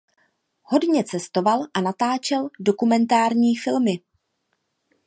Hodně 0.61 1.03
cestoval 1.03 1.65
a 1.73 1.81
natáčel 1.81 2.49
dokumentární 2.59 3.57
filmy. 3.57 3.99